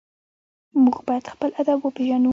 موږ 0.83 0.97
باید 1.07 1.25
خپل 1.33 1.49
ادب 1.61 1.77
وپېژنو. 1.81 2.29